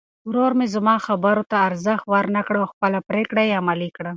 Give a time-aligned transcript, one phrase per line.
[0.29, 4.09] ورور مې زما خبرو ته ارزښت ورنه کړ او خپله پرېکړه یې عملي کړه.